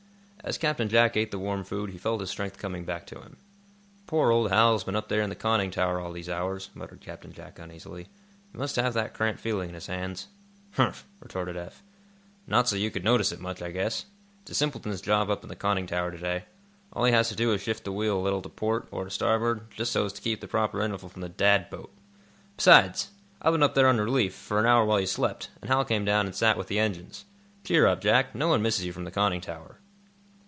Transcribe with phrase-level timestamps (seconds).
[0.43, 3.37] As Captain Jack ate the warm food he felt his strength coming back to him.
[4.07, 6.99] "Poor old Hal has been up there in the conning tower all these hours," muttered
[6.99, 8.07] Captain Jack, uneasily.
[8.51, 10.29] "He must have that cramped feeling in his hands."
[10.71, 11.83] "Humph!" retorted Eph.
[12.47, 14.05] "Not so you could notice it much, I guess.
[14.41, 16.45] It's a simpleton's job up in the conning tower to day.
[16.91, 19.03] All he has to do is to shift the wheel a little to port, or
[19.05, 21.93] to starboard, just so as to keep the proper interval from the 'Dad' boat.
[22.57, 23.11] Besides,
[23.43, 26.03] I've been up there on relief, for an hour while you slept, and Hal came
[26.03, 27.25] down and sat with the engines.
[27.63, 28.33] Cheer up, Jack.
[28.33, 29.77] No one misses you from the conning tower."